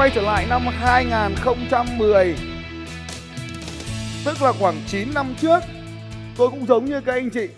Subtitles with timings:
[0.00, 2.36] quay trở lại năm 2010
[4.24, 5.58] Tức là khoảng 9 năm trước
[6.38, 7.48] Tôi cũng giống như các anh chị.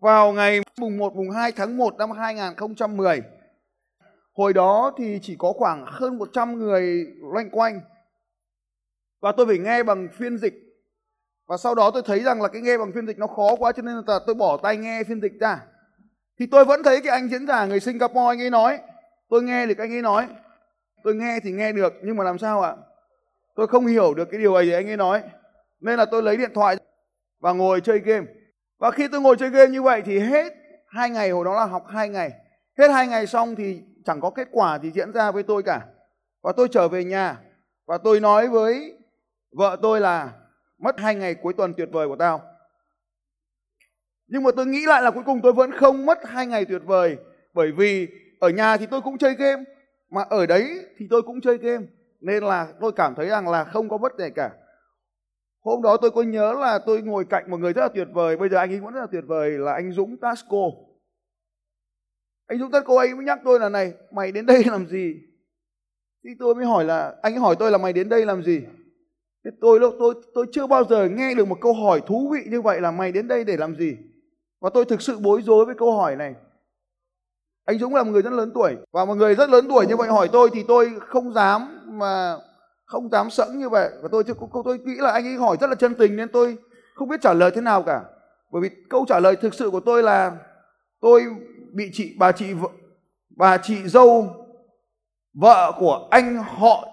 [0.00, 3.22] Vào ngày mùng 1, mùng 2 tháng 1 năm 2010
[4.32, 7.80] Hồi đó thì chỉ có khoảng hơn 100 người loanh quanh.
[9.20, 10.54] Và tôi phải nghe bằng phiên dịch.
[11.48, 13.72] Và sau đó tôi thấy rằng là cái nghe bằng phiên dịch nó khó quá
[13.72, 15.60] Cho nên là tôi bỏ tay nghe phiên dịch ra.
[16.38, 18.78] Thì tôi vẫn thấy cái anh diễn giả người Singapore anh ấy nói
[19.28, 20.28] tôi nghe thì anh ấy nói.
[21.04, 22.76] Tôi nghe thì nghe được, nhưng mà làm sao ạ?
[23.54, 25.22] Tôi không hiểu được cái điều ấy, anh ấy nói.
[25.80, 26.76] Nên là tôi lấy điện thoại
[27.40, 28.26] và ngồi chơi game.
[28.78, 30.52] Và khi tôi ngồi chơi game như vậy thì hết
[30.88, 32.32] hai ngày, hồi đó là học hai ngày.
[32.78, 35.86] Hết hai ngày xong thì chẳng có kết quả gì diễn ra với tôi cả.
[36.42, 37.36] Và tôi trở về nhà
[37.86, 38.98] và tôi nói với
[39.52, 40.32] vợ tôi là,
[40.78, 42.42] mất hai ngày cuối tuần tuyệt vời của tao.
[44.26, 46.82] Nhưng mà tôi nghĩ lại là cuối cùng tôi vẫn không mất hai ngày tuyệt
[46.84, 47.16] vời,
[47.54, 48.08] bởi vì
[48.38, 49.64] ở nhà thì tôi cũng chơi game,
[50.10, 51.86] mà ở đấy thì tôi cũng chơi game.
[52.20, 54.50] Nên là tôi cảm thấy rằng là không có vấn gì cả.
[55.64, 58.36] Hôm đó tôi có nhớ là tôi ngồi cạnh một người rất là tuyệt vời,
[58.36, 60.56] bây giờ anh ấy vẫn rất là tuyệt vời, là anh Dũng Tasco.
[62.46, 65.14] Anh Dũng Tasco, anh mới nhắc tôi là này, mày đến đây làm gì?
[66.24, 68.60] Thì tôi mới hỏi là, anh ấy hỏi tôi là mày đến đây làm gì?
[69.44, 72.62] Thế tôi tôi tôi chưa bao giờ nghe được một câu hỏi thú vị như
[72.62, 73.96] vậy là mày đến đây để làm gì?
[74.60, 76.34] Và tôi thực sự bối rối với câu hỏi này
[77.66, 78.76] anh Dũng là một người rất lớn tuổi.
[78.92, 82.36] Và một người rất lớn tuổi như vậy hỏi tôi thì tôi không dám mà
[82.84, 83.90] không dám sẵn như vậy.
[84.02, 86.56] Và tôi tôi, tôi nghĩ là anh ấy hỏi rất là chân tình nên tôi
[86.94, 88.00] không biết trả lời thế nào cả.
[88.52, 90.32] Bởi vì câu trả lời thực sự của tôi là
[91.00, 91.24] tôi
[91.72, 92.68] bị chị bà chị vợ
[93.36, 94.28] bà chị dâu
[95.34, 96.88] vợ của anh họ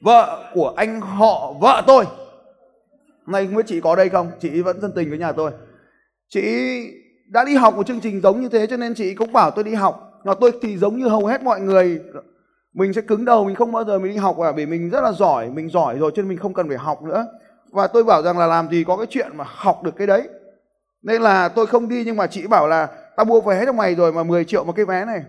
[0.00, 2.04] vợ của anh họ vợ tôi.
[3.26, 4.30] Này không biết chị có đây không?
[4.40, 5.50] Chị vẫn chân tình với nhà tôi.
[6.28, 6.42] Chị
[7.26, 9.64] đã đi học một chương trình giống như thế cho nên chị cũng bảo tôi
[9.64, 10.20] đi học.
[10.24, 12.00] Và tôi thì giống như hầu hết mọi người.
[12.74, 14.90] Mình sẽ cứng đầu, mình không bao giờ mình đi học à, cả vì mình
[14.90, 17.26] rất là giỏi, mình giỏi rồi cho nên mình không cần phải học nữa.
[17.70, 20.28] Và tôi bảo rằng là làm gì có cái chuyện mà học được cái đấy.
[21.02, 23.94] Nên là tôi không đi nhưng mà chị bảo là tao mua vé cho mày
[23.94, 25.24] rồi mà 10 triệu một cái vé này.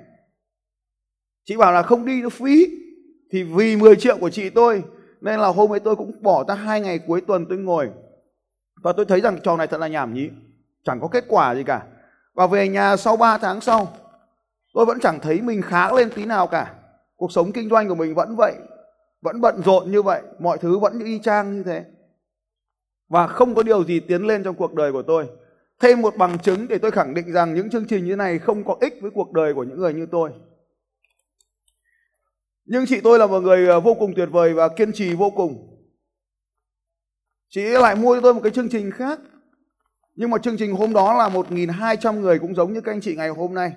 [1.46, 2.68] Chị bảo là không đi nó phí.
[3.32, 4.84] Thì vì 10 triệu của chị tôi,
[5.22, 7.90] nên là hôm ấy tôi cũng bỏ ra hai ngày cuối tuần tôi ngồi.
[8.84, 10.30] Và tôi thấy rằng trò này thật là nhảm nhí.
[10.84, 11.84] Chẳng có kết quả gì cả
[12.36, 13.88] và về nhà sau 3 tháng sau,
[14.74, 16.74] tôi vẫn chẳng thấy mình khá lên tí nào cả.
[17.16, 18.54] Cuộc sống kinh doanh của mình vẫn vậy,
[19.22, 21.86] vẫn bận rộn như vậy, mọi thứ vẫn y chang như thế.
[23.10, 25.28] Và không có điều gì tiến lên trong cuộc đời của tôi.
[25.80, 28.64] Thêm một bằng chứng để tôi khẳng định rằng những chương trình như này không
[28.64, 30.32] có ích với cuộc đời của những người như tôi.
[32.66, 35.30] Nhưng chị tôi là một người ờ, vô cùng tuyệt vời và kiên trì vô
[35.30, 35.72] cùng.
[37.50, 39.20] Chị lại mua cho tôi một cái chương trình khác
[40.16, 43.16] nhưng mà chương trình hôm đó là 1.200 người cũng giống như các anh chị
[43.16, 43.74] ngày hôm nay.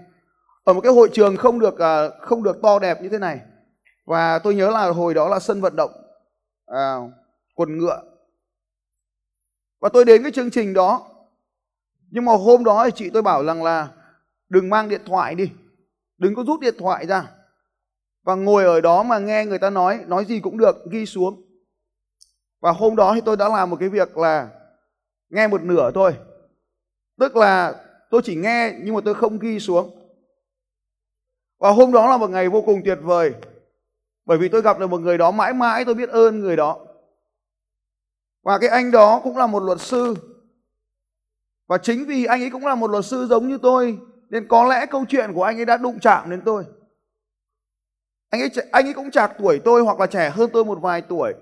[0.65, 3.41] Ở một cái hội trường không được à, không được to đẹp như thế này.
[4.06, 5.91] Và tôi nhớ là hồi đó là sân vận động
[6.66, 6.97] à,
[7.54, 8.03] quần ngựa.
[9.81, 11.06] Và tôi đến cái chương trình đó.
[12.10, 13.88] Nhưng mà hôm đó thì chị tôi bảo rằng là
[14.48, 15.50] đừng mang điện thoại đi.
[16.19, 17.31] Đừng có rút điện thoại ra.
[18.22, 21.43] Và ngồi ở đó mà nghe người ta nói, nói gì cũng được, ghi xuống.
[22.60, 24.48] Và hôm đó thì tôi đã làm một cái việc là
[25.31, 26.15] nghe một nửa thôi
[27.18, 29.90] tức là tôi chỉ nghe nhưng mà tôi không ghi xuống.
[31.58, 33.32] Và hôm đó là một ngày vô cùng tuyệt vời.
[34.24, 36.86] Bởi vì tôi gặp được một người đó mãi mãi tôi biết ơn người đó.
[38.42, 40.14] Và cái anh đó cũng là một luật sư.
[41.66, 43.98] Và chính vì anh ấy cũng là một luật sư giống như tôi,
[44.30, 46.64] nên có lẽ câu chuyện của anh ấy đã đụng chạm đến tôi.
[48.30, 51.02] Anh ấy anh ấy cũng chạc tuổi tôi hoặc là trẻ hơn tôi một vài
[51.02, 51.34] tuổi.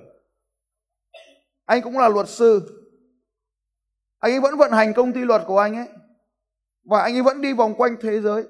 [1.64, 2.82] Anh cũng là luật sư
[4.18, 5.88] anh ấy vẫn vận hành công ty luật của anh ấy.
[6.84, 8.44] Và anh ấy vẫn đi vòng quanh thế giới.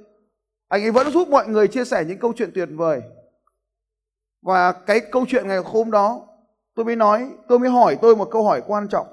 [0.69, 3.03] Anh ấy vẫn giúp mọi người chia sẻ những câu chuyện tuyệt vời.
[4.43, 6.29] Và cái câu chuyện ngày hôm đó,
[6.75, 9.07] tôi mới nói, tôi mới hỏi tôi một câu hỏi quan trọng.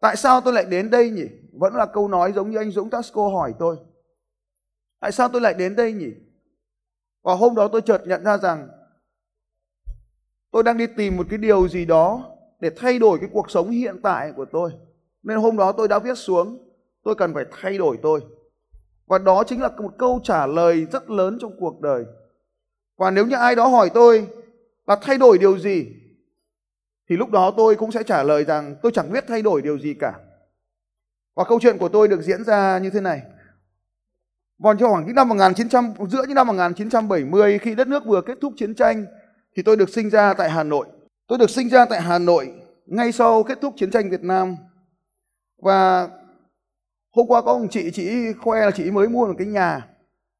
[0.00, 1.26] Tại sao tôi lại đến đây nhỉ?
[1.52, 3.76] Vẫn là câu nói giống như anh Dũng Tasco hỏi tôi.
[5.00, 6.10] Tại sao tôi lại đến đây nhỉ?
[7.22, 8.68] Và hôm đó tôi chợt nhận ra rằng
[10.50, 13.70] tôi đang đi tìm một cái điều gì đó để thay đổi cái cuộc sống
[13.70, 14.72] hiện tại của tôi
[15.24, 16.58] nên hôm đó tôi đã viết xuống,
[17.04, 18.20] tôi cần phải thay đổi tôi.
[19.06, 22.04] Và đó chính là một câu trả lời rất lớn trong cuộc đời.
[22.96, 24.28] Và nếu như ai đó hỏi tôi
[24.86, 25.86] là thay đổi điều gì,
[27.08, 29.78] thì lúc đó tôi cũng sẽ trả lời rằng tôi chẳng biết thay đổi điều
[29.78, 30.14] gì cả.
[31.34, 33.22] Và câu chuyện của tôi được diễn ra như thế này.
[34.58, 38.52] Vào khoảng những năm 1900 giữa những năm 1970 khi đất nước vừa kết thúc
[38.56, 39.06] chiến tranh,
[39.56, 40.86] thì tôi được sinh ra tại Hà Nội.
[41.26, 42.52] Tôi được sinh ra tại Hà Nội
[42.86, 44.56] ngay sau kết thúc chiến tranh Việt Nam
[45.62, 46.08] và
[47.10, 49.88] hôm qua có một chị chị khoe là chị mới mua một cái nhà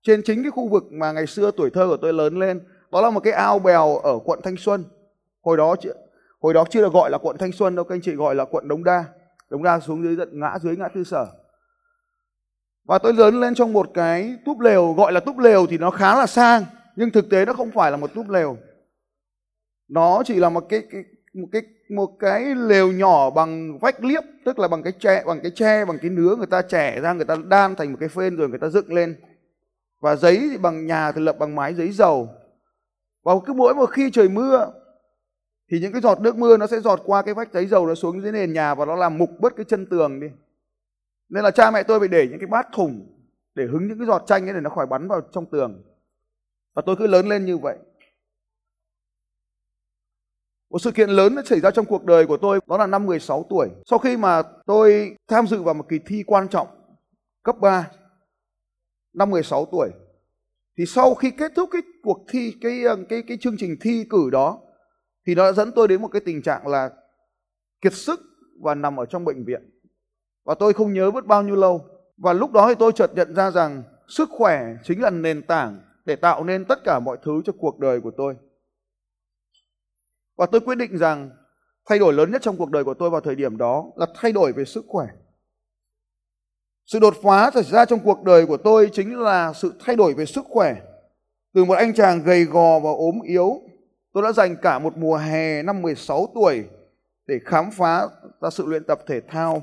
[0.03, 2.61] trên chính cái khu vực mà ngày xưa tuổi thơ của tôi lớn lên.
[2.93, 4.85] Đó là một cái ao bèo ở quận Thanh Xuân.
[5.43, 5.77] Hồi đó
[6.41, 8.45] hồi đó chưa được gọi là quận Thanh Xuân đâu các anh chị gọi là
[8.45, 9.05] quận Đống Đa.
[9.51, 11.27] Đống Đa xuống dưới tận ngã dưới ngã tư sở.
[12.85, 15.91] Và tôi lớn lên trong một cái túp lều gọi là túp lều thì nó
[15.91, 16.65] khá là sang
[16.97, 18.57] nhưng thực tế nó không phải là một túp lều.
[19.89, 24.23] Nó chỉ là một cái, cái một cái một cái lều nhỏ bằng vách liếp,
[24.45, 27.13] tức là bằng cái tre, bằng cái tre, bằng cái nứa người ta trẻ ra,
[27.13, 29.17] người ta đan thành một cái phên rồi người ta dựng lên.
[30.01, 32.29] Và giấy thì bằng nhà thì lập bằng mái giấy dầu.
[33.25, 34.73] Và cứ mỗi một khi trời mưa,
[35.71, 37.95] thì những cái giọt nước mưa nó sẽ giọt qua cái vách giấy dầu nó
[37.95, 40.27] xuống dưới nền nhà và nó làm mục bớt cái chân tường đi.
[41.29, 43.07] Nên là cha mẹ tôi phải để những cái bát thùng
[43.55, 45.83] để hứng những cái giọt chanh ấy để nó khỏi bắn vào trong tường.
[46.75, 47.77] Và tôi cứ lớn lên như vậy
[50.75, 53.07] một sự kiện lớn đã xảy ra trong cuộc đời của tôi, đó là năm
[53.07, 53.69] 16 tuổi.
[53.87, 56.69] Sau khi mà tôi tham dự vào một kỳ thi quan trọng
[57.43, 57.91] cấp 3
[59.13, 59.91] năm 16 tuổi,
[60.79, 64.05] thì sau khi kết thúc cái cuộc thi, cái ờ, cái cái chương trình thi
[64.11, 64.59] cử đó,
[65.27, 66.91] thì nó đã dẫn tôi đến một cái tình trạng là
[67.81, 68.21] kiệt sức
[68.61, 69.63] và nằm ở trong bệnh viện.
[70.45, 71.85] Và tôi không nhớ mất bao nhiêu lâu.
[72.17, 75.81] Và lúc đó thì tôi chợt nhận ra rằng sức khỏe chính là nền tảng
[76.05, 78.35] để tạo nên tất cả mọi thứ cho cuộc đời của tôi.
[80.37, 81.31] Và tôi quyết định rằng
[81.87, 84.33] thay đổi lớn nhất trong cuộc đời của tôi vào thời điểm đó là thay
[84.33, 85.07] đổi về sức khỏe.
[86.87, 90.15] Sự đột phá xảy ra trong cuộc đời của tôi chính là sự thay đổi
[90.15, 90.75] về sức khỏe.
[91.55, 93.61] Từ một anh chàng gầy gò và ốm yếu,
[94.13, 96.65] tôi đã dành cả một mùa hè năm 16 tuổi
[97.27, 98.09] để khám phá
[98.41, 99.63] ra sự luyện tập thể thao.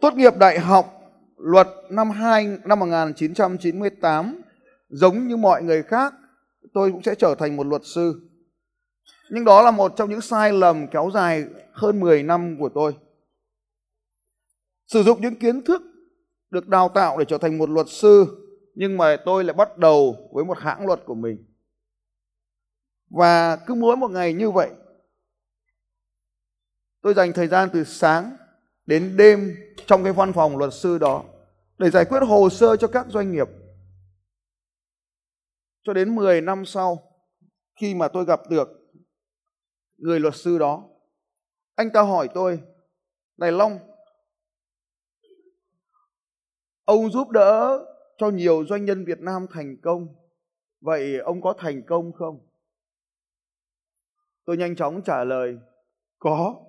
[0.00, 1.02] Tốt nghiệp đại học
[1.36, 4.42] luật năm 2 năm 1998,
[4.88, 6.14] giống như mọi người khác,
[6.74, 8.31] tôi cũng sẽ trở thành một luật sư.
[9.34, 12.96] Nhưng đó là một trong những sai lầm kéo dài hơn 10 năm của tôi.
[14.86, 15.82] Sử dụng những kiến thức
[16.50, 18.26] được đào tạo để trở thành một luật sư,
[18.74, 21.44] nhưng mà tôi lại bắt đầu với một hãng luật của mình.
[23.10, 24.70] Và cứ mỗi một ngày như vậy,
[27.02, 28.36] tôi dành thời gian từ sáng
[28.86, 29.56] đến đêm
[29.86, 31.24] trong cái văn phòng luật sư đó
[31.78, 33.48] để giải quyết hồ sơ cho các doanh nghiệp.
[35.82, 37.02] Cho đến 10 năm sau,
[37.80, 38.81] khi mà tôi gặp được
[40.02, 40.88] người luật sư đó.
[41.74, 42.62] Anh ta hỏi tôi,
[43.36, 43.78] này Long,
[46.84, 47.84] ông giúp đỡ
[48.18, 50.08] cho nhiều doanh nhân Việt Nam thành công,
[50.80, 52.48] vậy ông có thành công không?
[54.44, 55.58] Tôi nhanh chóng trả lời,
[56.18, 56.64] có.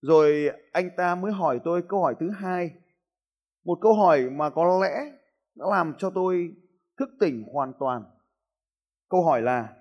[0.00, 2.70] Rồi anh ta mới hỏi tôi câu hỏi thứ hai,
[3.64, 5.12] một câu hỏi mà có lẽ
[5.54, 6.54] đã làm cho tôi
[6.96, 8.04] thức tỉnh hoàn toàn.
[9.08, 9.76] Câu hỏi là,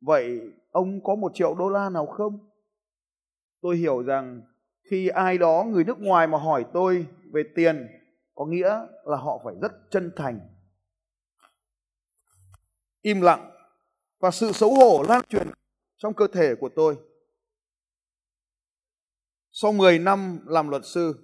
[0.00, 2.38] vậy ông có một triệu đô la nào không?
[3.60, 4.42] Tôi hiểu rằng
[4.90, 7.86] khi ai đó người nước ngoài mà hỏi tôi về tiền
[8.34, 10.40] có nghĩa là họ phải rất chân thành.
[13.02, 13.50] Im lặng
[14.20, 15.48] và sự xấu hổ lan truyền
[15.96, 16.96] trong cơ thể của tôi.
[19.50, 21.14] Sau 10 năm làm luật sư,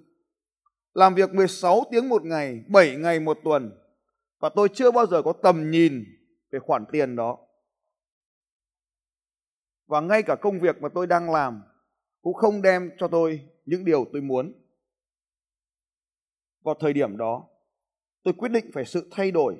[0.93, 3.71] làm việc 16 tiếng một ngày, 7 ngày một tuần
[4.39, 6.03] và tôi chưa bao giờ có tầm nhìn
[6.51, 7.37] về khoản tiền đó
[9.87, 11.61] và ngay cả công việc mà tôi đang làm
[12.21, 14.53] cũng không đem cho tôi những điều tôi muốn.
[16.63, 17.47] Vào thời điểm đó,
[18.23, 19.57] tôi quyết định phải sự thay đổi,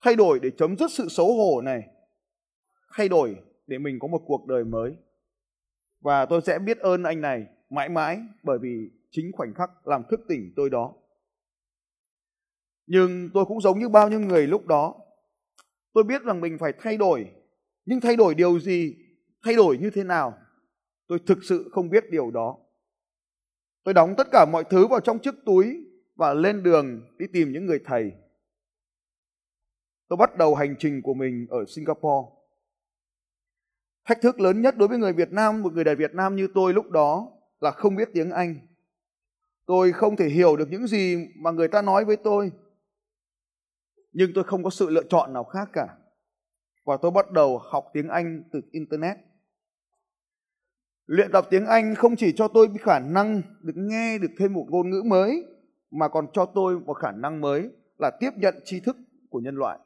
[0.00, 1.82] thay đổi để chấm dứt sự xấu hổ này,
[2.96, 4.96] thay đổi để mình có một cuộc đời mới.
[6.00, 10.02] Và tôi sẽ biết ơn anh này mãi mãi bởi vì chính khoảnh khắc làm
[10.10, 10.94] thức tỉnh tôi đó.
[12.86, 14.94] Nhưng tôi cũng giống như bao nhiêu người lúc đó.
[15.92, 17.30] Tôi biết rằng mình phải thay đổi,
[17.84, 18.96] nhưng thay đổi điều gì
[19.44, 20.38] thay đổi như thế nào?
[21.06, 22.56] Tôi thực sự không biết điều đó.
[23.84, 25.84] Tôi đóng tất cả mọi thứ vào trong chiếc túi
[26.16, 28.12] và lên đường đi tìm những người thầy.
[30.08, 32.28] Tôi bắt đầu hành trình của mình ở singapore.
[34.04, 36.48] Thách thức lớn nhất đối với người việt nam, một người đại việt nam như
[36.54, 38.56] tôi lúc đó là không biết tiếng anh.
[39.66, 42.52] Tôi không thể hiểu được những gì mà người ta nói với tôi.
[44.12, 45.88] Nhưng tôi không có sự lựa chọn nào khác cả.
[46.84, 49.16] Và tôi bắt đầu học tiếng anh từ internet.
[51.08, 54.66] Luyện tập tiếng Anh không chỉ cho tôi khả năng được nghe được thêm một
[54.68, 55.44] ngôn ngữ mới
[55.90, 58.96] mà còn cho tôi một khả năng mới là tiếp nhận tri thức
[59.30, 59.78] của nhân loại.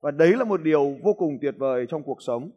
[0.00, 2.50] Và đấy là một điều vô cùng tuyệt vời trong cuộc sống.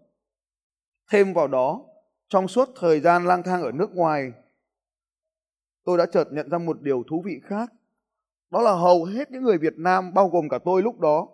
[1.12, 1.86] Thêm vào đó,
[2.30, 4.32] trong suốt thời gian lang thang ở nước ngoài,
[5.86, 7.74] tôi đã chợt nhận ra một điều thú vị khác.
[8.52, 11.28] Đó là hầu hết những người Việt Nam, bao gồm cả tôi lúc đó,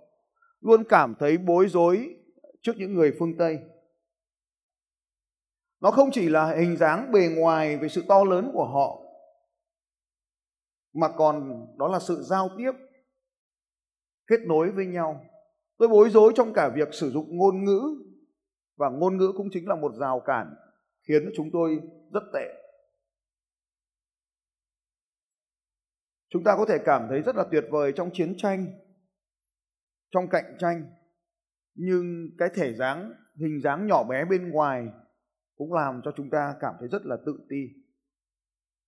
[0.62, 2.16] luôn cảm thấy bối rối
[2.62, 3.60] trước những người phương Tây
[5.82, 9.02] nó không chỉ là hình dáng bề ngoài về sự to lớn của họ,
[10.94, 12.72] mà còn đó là sự giao tiếp,
[14.28, 15.26] kết nối với nhau.
[15.78, 17.82] Tôi bối rối trong cả việc sử dụng ngôn ngữ,
[18.78, 20.56] và ngôn ngữ cũng chính là một rào cản
[21.08, 21.80] khiến chúng tôi
[22.14, 22.54] rất tệ.
[26.30, 28.66] Chúng ta có thể cảm thấy rất là tuyệt vời trong chiến tranh,
[30.12, 30.92] trong cạnh tranh,
[31.76, 34.88] nhưng cái thể dáng, hình dáng nhỏ bé bên ngoài
[35.56, 37.70] cũng làm cho chúng ta cảm thấy rất là tự ti.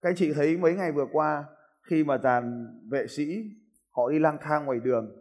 [0.02, 1.46] Các anh chị thấy mấy ngày vừa qua,
[1.82, 3.44] khi mà dàn vệ sĩ,
[3.92, 5.16] họ đi lang thang ngoài đường,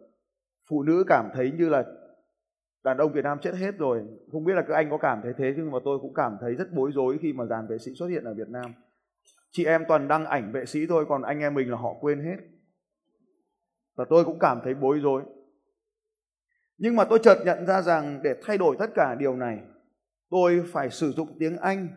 [0.69, 1.85] phụ nữ cảm thấy như là
[2.85, 4.03] đàn ông Việt Nam chết hết rồi.
[4.33, 6.55] Không biết là các anh có cảm thấy thế nhưng mà tôi cũng cảm thấy
[6.55, 8.75] rất bối rối khi mà dàn vệ sĩ xuất hiện ở Việt Nam.
[9.51, 12.25] Chị em toàn đăng ảnh vệ sĩ thôi, còn anh em mình là họ quên
[12.25, 12.37] hết.
[13.97, 15.23] Và tôi cũng cảm thấy bối rối.
[16.79, 19.61] Nhưng mà tôi chợt nhận ra rằng để thay đổi tất cả điều này
[20.31, 21.89] tôi phải sử dụng tiếng Anh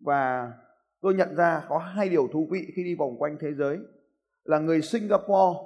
[0.00, 0.52] và
[1.00, 3.78] tôi nhận ra có hai điều thú vị khi đi vòng quanh thế giới.
[4.44, 5.58] Là người Singapore,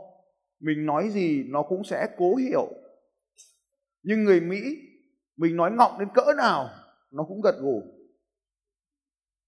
[0.60, 2.68] mình nói gì nó cũng sẽ cố hiểu.
[4.02, 4.60] Nhưng người Mỹ,
[5.36, 6.68] mình nói ngọng đến cỡ nào
[7.10, 7.82] nó cũng gật gù.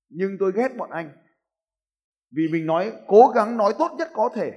[0.09, 1.11] Nhưng tôi ghét bọn anh,
[2.31, 4.53] vì mình nói cố gắng nói tốt nhất có thể,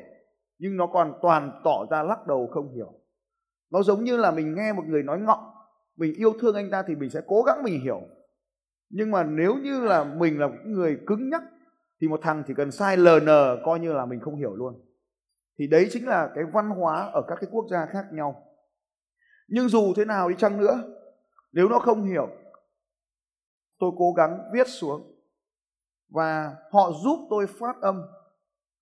[0.57, 2.93] nhưng nó còn toàn tỏ ra lắc đầu không hiểu.
[3.69, 5.58] Nó giống như là mình nghe một người nói ngọng
[5.99, 8.01] mình yêu thương anh ta thì mình sẽ cố gắng mình hiểu.
[8.89, 11.43] Nhưng mà nếu như là mình là người cứng nhắc,
[12.01, 14.85] thì một thằng chỉ cần sai lờ nờ coi như là mình không hiểu luôn.
[15.59, 18.43] Thì đấy chính là cái văn hóa ở các cái quốc gia khác nhau.
[19.47, 20.83] Nhưng dù thế nào đi chăng nữa,
[21.51, 22.27] nếu nó không hiểu,
[23.79, 25.15] tôi cố gắng viết xuống.
[26.09, 28.01] Và họ giúp tôi phát âm.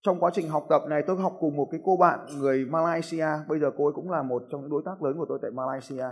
[0.01, 3.27] Trong quá trình học tập này, tôi học cùng một cái cô bạn người Malaysia.
[3.47, 5.51] Bây giờ cô ấy cũng là một trong những đối tác lớn của tôi tại
[5.51, 6.05] Malaysia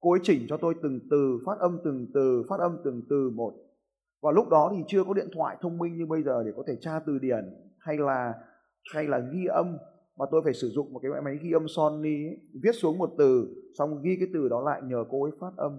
[0.00, 3.30] cô ấy chỉnh cho tôi từng từ phát âm từng từ phát âm từng từ
[3.30, 3.54] một.
[4.22, 6.62] Và lúc đó thì chưa có điện thoại thông minh như bây giờ để có
[6.66, 7.44] thể tra từ điển
[7.78, 8.34] hay là
[8.94, 9.76] hay là ghi âm.
[10.16, 13.10] Mà tôi phải sử dụng một cái máy ghi âm Sony ấy, viết xuống một
[13.18, 15.78] từ xong ghi cái từ đó lại nhờ cô ấy phát âm.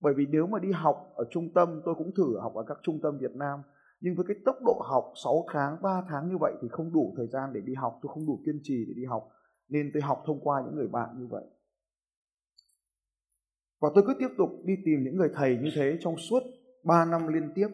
[0.00, 2.78] Bởi vì nếu mà đi học ở trung tâm tôi cũng thử học ở các
[2.82, 3.60] trung tâm Việt Nam
[4.00, 7.14] nhưng với cái tốc độ học 6 tháng 3 tháng như vậy thì không đủ
[7.16, 9.28] thời gian để đi học tôi không đủ kiên trì để đi học.
[9.68, 11.44] Nên tôi học thông qua những người bạn như vậy
[13.80, 16.42] và tôi cứ tiếp tục đi tìm những người thầy như thế trong suốt
[16.84, 17.68] 3 năm liên tiếp,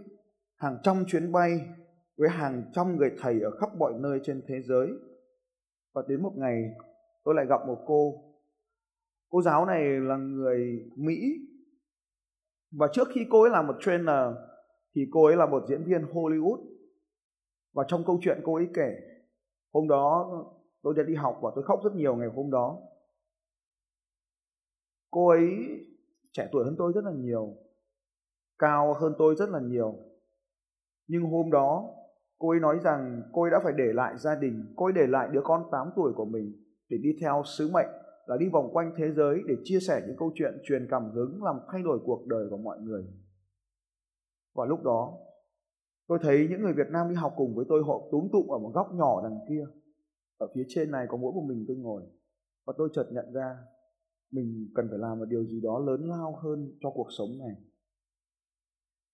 [0.56, 1.60] hàng trăm chuyến bay
[2.16, 4.88] với hàng trăm người thầy ở khắp mọi nơi trên thế giới.
[5.94, 6.62] Và đến một ngày,
[7.25, 8.22] tôi lại gặp một cô.
[9.28, 11.20] Cô giáo này là người mỹ.
[12.70, 14.34] Và trước khi cô ấy làm một trainer,
[14.94, 16.66] thì cô ấy là một diễn viên hollywood.
[17.72, 18.96] Và trong câu chuyện cô ấy kể,
[19.72, 20.30] hôm đó
[20.82, 22.78] tôi đã đi học và tôi khóc rất nhiều ngày hôm đó.
[25.10, 25.48] Cô ấy
[26.36, 27.56] trẻ tuổi hơn tôi rất là nhiều,
[28.58, 29.94] cao hơn tôi rất là nhiều.
[31.08, 31.94] Nhưng hôm đó,
[32.38, 35.06] cô ấy nói rằng cô ấy đã phải để lại gia đình, cô ấy để
[35.06, 36.52] lại đứa con 8 tuổi của mình
[36.88, 37.88] để đi theo sứ mệnh,
[38.26, 41.42] là đi vòng quanh thế giới để chia sẻ những câu chuyện truyền cảm hứng,
[41.42, 43.04] làm thay đổi cuộc đời của mọi người.
[44.54, 45.18] Và lúc đó,
[46.08, 48.58] tôi thấy những người Việt Nam đi học cùng với tôi, họ túm tụm ở
[48.58, 49.66] một góc nhỏ đằng kia.
[50.38, 52.02] Ở phía trên này có mỗi một mình tôi ngồi.
[52.66, 53.58] Và tôi chợt nhận ra
[54.30, 57.56] mình cần phải làm một điều gì đó lớn lao hơn cho cuộc sống này.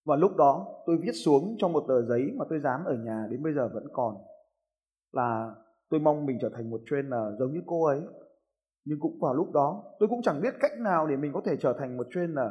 [0.05, 3.27] Và lúc đó tôi viết xuống trong một tờ giấy mà tôi dám ở nhà
[3.31, 4.17] đến bây giờ vẫn còn,
[5.13, 5.55] là
[5.89, 8.01] tôi mong mình trở thành một trainer giống như cô ấy.
[8.85, 11.57] Nhưng cũng vào lúc đó, tôi cũng chẳng biết cách nào để mình có thể
[11.61, 12.51] trở thành một trainer.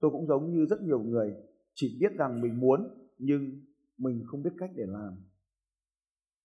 [0.00, 1.34] Tôi cũng giống như rất nhiều người,
[1.74, 3.60] chỉ biết rằng mình muốn, nhưng
[3.98, 5.16] mình không biết cách để làm.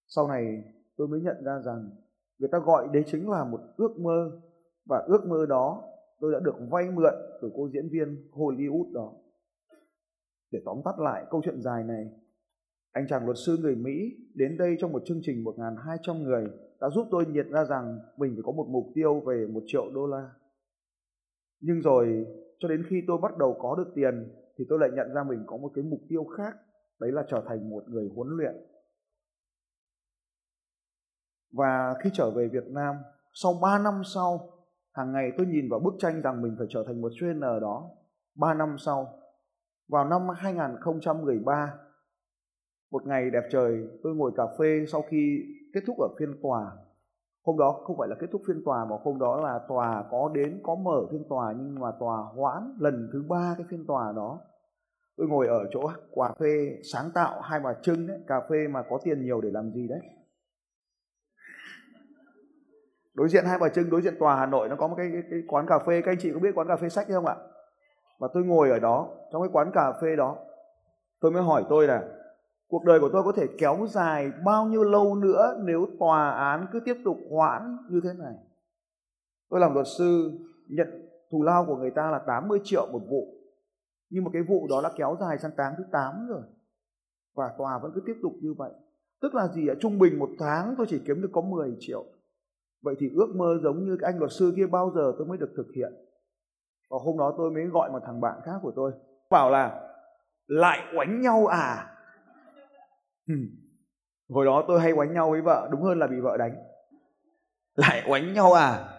[0.07, 0.63] Sau này,
[0.97, 1.89] tôi mới nhận ra rằng
[2.37, 4.41] người ta gọi đấy chính là một ước mơ
[4.85, 5.83] và ước mơ đó,
[6.19, 9.13] tôi đã được vay mượn từ cô diễn viên Hollywood đó
[10.51, 12.09] để tóm tắt lại câu chuyện dài này,
[12.91, 13.91] anh chàng luật sư người Mỹ
[14.33, 16.47] đến đây trong một chương trình 1.200 người
[16.81, 19.91] đã giúp tôi nhận ra rằng mình phải có một mục tiêu về một triệu
[19.93, 20.29] đô la.
[21.59, 22.25] Nhưng rồi,
[22.59, 25.43] cho đến khi tôi bắt đầu có được tiền, thì tôi lại nhận ra mình
[25.47, 26.55] có một cái mục tiêu khác,
[26.99, 28.55] đấy là trở thành một người huấn luyện
[31.51, 32.95] và khi trở về Việt Nam,
[33.33, 34.54] sau 3 năm sau
[34.95, 37.89] hàng ngày tôi nhìn vào bức tranh rằng mình phải trở thành một trainer đó.
[38.35, 39.07] 3 năm sau,
[39.87, 41.73] vào năm 2013
[42.91, 46.71] một ngày đẹp trời, tôi ngồi cà phê sau khi kết thúc ở phiên tòa.
[47.45, 50.31] Hôm đó không phải là kết thúc phiên tòa mà hôm đó là tòa có
[50.33, 54.11] đến, có mở phiên tòa nhưng mà tòa hoãn lần thứ ba cái phiên tòa
[54.15, 54.39] đó.
[55.17, 58.83] Tôi ngồi ở chỗ cà phê sáng tạo, hai bà trưng đấy, cà phê mà
[58.89, 60.01] có tiền nhiều để làm gì đấy
[63.15, 65.21] đối diện hai bà trưng đối diện tòa hà nội nó có một cái, cái,
[65.29, 66.01] cái quán cà phê.
[66.01, 67.35] Các anh chị có biết quán cà phê sách không ạ?
[68.19, 70.37] Và tôi ngồi ở đó trong cái quán cà phê đó
[71.19, 72.03] tôi mới hỏi tôi là
[72.67, 76.65] cuộc đời của tôi có thể kéo dài bao nhiêu lâu nữa nếu tòa án
[76.71, 78.33] cứ tiếp tục hoãn như thế này?
[79.49, 80.31] Tôi làm luật sư
[80.67, 83.27] nhận thù lao của người ta là 80 triệu một vụ.
[84.09, 86.41] Nhưng mà cái vụ đó đã kéo dài sang tháng thứ 8 rồi
[87.35, 88.71] và tòa vẫn cứ tiếp tục như vậy.
[89.21, 89.75] Tức là gì ạ?
[89.79, 92.05] Trung bình một tháng tôi chỉ kiếm được có 10 triệu
[92.85, 95.37] vậy thì ước mơ giống như cái anh luật sư kia bao giờ tôi mới
[95.37, 95.93] được thực hiện?
[96.89, 98.91] Và hôm đó tôi mới gọi một thằng bạn khác của tôi
[99.29, 99.81] bảo là
[100.47, 101.95] lại oánh nhau à?
[104.29, 106.55] Hồi đó tôi hay oánh nhau với vợ đúng hơn là bị vợ đánh.
[107.75, 108.89] Lại oánh nhau à?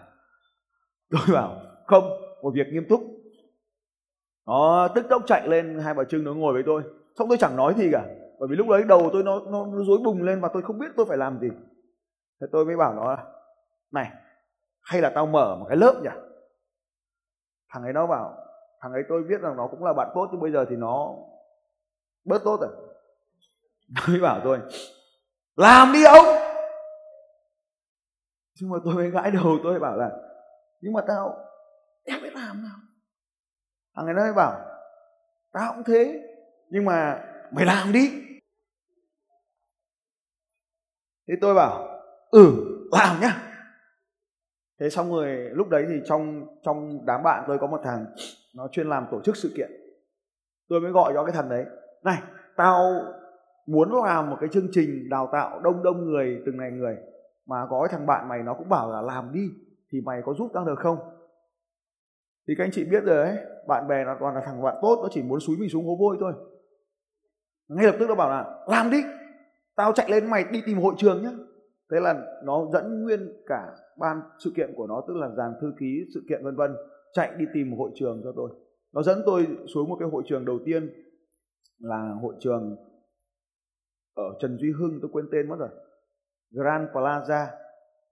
[1.11, 2.03] Tôi bảo không
[2.41, 3.01] một việc nghiêm túc.
[4.47, 6.83] Nó tức tốc chạy lên hai bà trưng nó ngồi với tôi.
[7.15, 8.05] Xong tôi chẳng nói gì cả
[8.39, 10.79] bởi vì lúc đấy đầu tôi nó nó, nó dối bùng lên và tôi không
[10.79, 11.47] biết tôi phải làm gì.
[12.41, 13.36] Thế tôi mới bảo nó là
[13.91, 14.11] này,
[14.81, 16.09] hay là tao mở một cái lớp nhỉ?
[17.69, 18.37] Thằng ấy nó bảo,
[18.81, 21.15] thằng ấy tôi biết rằng nó cũng là bạn tốt, nhưng bây giờ thì nó
[22.25, 22.69] bớt tốt rồi.
[23.89, 24.59] Nó mới bảo tôi,
[25.55, 26.25] làm đi ông.
[28.61, 30.11] Nhưng mà tôi mới gãi đầu, tôi bảo là,
[30.81, 31.37] nhưng mà tao
[32.03, 32.75] em biết làm nào
[33.95, 34.65] thằng ấy nó mới bảo,
[35.51, 36.21] tao cũng thế,
[36.69, 38.23] nhưng mà mày làm đi.
[41.27, 42.01] Thế tôi bảo
[42.31, 42.53] ừ
[42.91, 43.46] làm nhá
[44.79, 48.05] thế xong rồi, lúc đấy thì trong trong đám bạn tôi có một thằng,
[48.55, 49.71] nó chuyên làm tổ chức sự kiện.
[50.69, 51.65] Tôi mới gọi cho cái thằng đấy,
[52.03, 52.17] này,
[52.55, 53.01] tao
[53.67, 56.97] muốn làm một cái chương trình đào tạo đông đông người, từng ngày người,
[57.45, 59.49] mà có cái thằng bạn mày nó cũng bảo là làm đi,
[59.91, 60.97] thì mày có giúp tao được không?
[62.47, 64.99] Thì các anh chị biết rồi đấy, bạn bè nó toàn là thằng bạn tốt,
[65.01, 66.33] nó chỉ muốn xúi mình xuống hố vôi thôi.
[67.67, 69.03] Ngay lập tức nó bảo là, làm đi,
[69.75, 71.29] tao chạy lên mày đi tìm hội trường nhá
[71.91, 75.73] thế là nó dẫn nguyên cả ban sự kiện của nó, tức là dàn thư
[75.79, 76.75] ký sự kiện vân vân,
[77.13, 78.49] chạy đi tìm một hội trường cho tôi.
[78.93, 80.89] Nó dẫn tôi xuống một cái hội trường đầu tiên,
[81.79, 82.75] là hội trường
[84.15, 85.69] ở Trần Duy Hưng, tôi quên tên mất rồi,
[86.51, 87.45] Grand Plaza.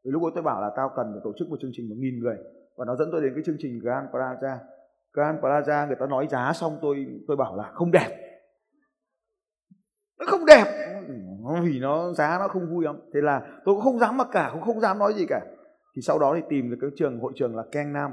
[0.04, 1.96] Thì lúc ấy tôi bảo là tao cần phải tổ chức một chương trình một
[1.98, 2.38] nghìn người,
[2.78, 4.58] và nó dẫn tôi đến cái chương trình Grand Plaza.
[5.14, 8.40] Grand Plaza, người ta nói giá xong tôi tôi bảo là không đẹp.
[10.20, 10.65] Nó không đẹp
[11.46, 13.00] nó vì nó giá nó không vui lắm.
[13.14, 15.42] Thế là tôi cũng không dám mặc cả, cũng không dám nói gì cả.
[15.96, 18.12] Thì sau đó thì tìm được cái trường, hội trường là Keng Nam.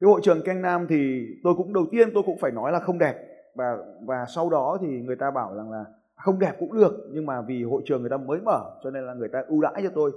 [0.00, 2.80] Cái hội trường Keng Nam thì tôi cũng, đầu tiên tôi cũng phải nói là
[2.80, 3.14] không đẹp.
[3.54, 5.84] Và và sau đó thì người ta bảo rằng là
[6.16, 9.06] không đẹp cũng được, nhưng mà vì hội trường người ta mới mở, cho nên
[9.06, 10.12] là người ta ưu đãi cho tôi.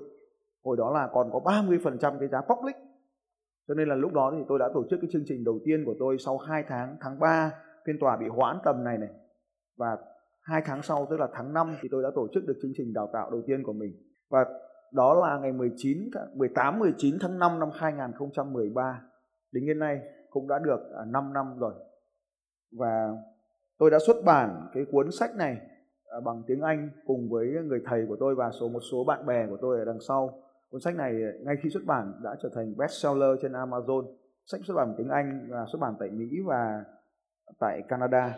[0.63, 2.75] Hồi đó là còn có 30% cái giá public.
[3.67, 5.83] Cho nên là lúc đó thì tôi đã tổ chức cái chương trình đầu tiên
[5.85, 7.51] của tôi sau 2 tháng tháng 3
[7.85, 9.09] phiên tòa bị hoãn tầm này này.
[9.77, 9.97] Và
[10.41, 12.93] hai tháng sau, tức là tháng 5 thì tôi đã tổ chức được chương trình
[12.93, 13.91] đào tạo đầu tiên của mình.
[14.29, 14.45] Và
[14.91, 19.01] đó là ngày 19 18 19 tháng 5 năm 2013
[19.51, 19.99] đến hiện nay
[20.29, 21.73] cũng đã được à, 5 năm rồi.
[22.71, 23.09] Và
[23.77, 25.57] tôi đã xuất bản cái cuốn sách này
[26.05, 29.25] à, bằng tiếng Anh cùng với người thầy của tôi và số, một số bạn
[29.25, 30.43] bè của tôi ở đằng sau.
[30.69, 34.15] Cuốn sách này à, ngay khi xuất bản đã trở thành bestseller trên Amazon.
[34.45, 36.83] Sách xuất bản tiếng Anh và xuất bản tại Mỹ và
[37.59, 38.37] tại Canada.